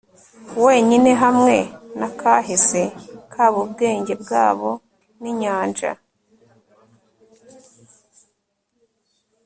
[0.65, 1.55] Wenyine hamwe
[1.99, 2.81] na kahise
[3.33, 4.71] kabo ubwenge bwabo
[5.21, 5.91] ninyanja